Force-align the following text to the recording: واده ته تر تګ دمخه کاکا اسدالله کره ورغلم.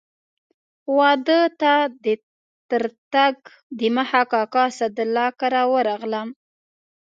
واده 0.97 1.41
ته 1.59 1.73
تر 2.69 2.83
تګ 3.13 3.35
دمخه 3.79 4.21
کاکا 4.31 4.63
اسدالله 4.71 5.27
کره 5.39 5.61
ورغلم. 5.73 6.27